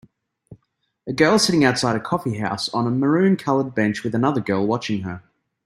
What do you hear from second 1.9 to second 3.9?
a coffee house on a maroon colored